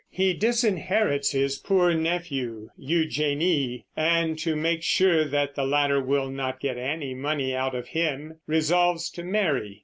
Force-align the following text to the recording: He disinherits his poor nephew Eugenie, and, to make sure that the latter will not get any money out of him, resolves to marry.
He 0.09 0.33
disinherits 0.33 1.31
his 1.31 1.59
poor 1.59 1.93
nephew 1.93 2.69
Eugenie, 2.75 3.85
and, 3.95 4.35
to 4.39 4.55
make 4.55 4.81
sure 4.81 5.25
that 5.25 5.53
the 5.53 5.63
latter 5.63 6.01
will 6.01 6.31
not 6.31 6.59
get 6.59 6.75
any 6.75 7.13
money 7.13 7.53
out 7.53 7.75
of 7.75 7.89
him, 7.89 8.39
resolves 8.47 9.11
to 9.11 9.23
marry. 9.23 9.79